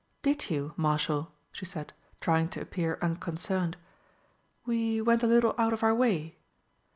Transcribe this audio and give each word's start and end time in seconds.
"Did 0.23 0.49
you, 0.49 0.73
Marshal?" 0.77 1.31
she 1.51 1.63
said, 1.65 1.93
trying 2.21 2.47
to 2.49 2.59
appear 2.61 2.97
unconcerned. 3.03 3.77
"We 4.65 4.99
went 4.99 5.21
a 5.21 5.27
little 5.27 5.53
out 5.59 5.73
of 5.73 5.83
our 5.83 5.93
way." 5.93 6.39